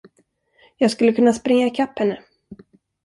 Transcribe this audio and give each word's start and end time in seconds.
Jag 0.77 0.91
skulle 0.91 1.11
kunna 1.13 1.33
springa 1.33 1.67
ikapp 1.67 1.99
henne. 1.99 2.21